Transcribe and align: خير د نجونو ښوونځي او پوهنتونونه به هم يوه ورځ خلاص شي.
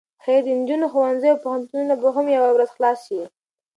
خير 0.23 0.41
د 0.43 0.47
نجونو 0.59 0.85
ښوونځي 0.93 1.27
او 1.31 1.41
پوهنتونونه 1.45 1.93
به 2.01 2.09
هم 2.15 2.25
يوه 2.37 2.49
ورځ 2.53 2.69
خلاص 2.75 2.99
شي. 3.07 3.21